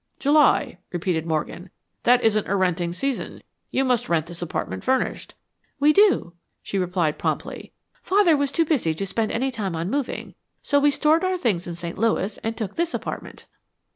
"July," 0.17 0.79
repeated 0.91 1.27
Morgan. 1.27 1.69
"That 2.05 2.23
isn't 2.23 2.47
a 2.47 2.55
renting 2.55 2.91
season. 2.91 3.43
You 3.69 3.85
must 3.85 4.09
rent 4.09 4.25
this 4.25 4.41
apartment 4.41 4.83
furnished." 4.83 5.35
"We 5.79 5.93
do," 5.93 6.33
she 6.63 6.79
replied, 6.79 7.19
promptly. 7.19 7.71
"Father 8.01 8.35
was 8.35 8.51
too 8.51 8.65
busy 8.65 8.95
to 8.95 9.05
spend 9.05 9.31
any 9.31 9.51
time 9.51 9.75
on 9.75 9.91
moving, 9.91 10.33
so 10.63 10.79
we 10.79 10.89
stored 10.89 11.23
our 11.23 11.37
things 11.37 11.67
in 11.67 11.75
St. 11.75 11.99
Louis 11.99 12.39
and 12.39 12.57
took 12.57 12.77
this 12.77 12.95
apartment." 12.95 13.45